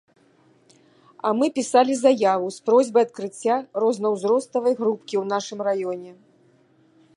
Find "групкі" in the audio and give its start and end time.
4.79-5.15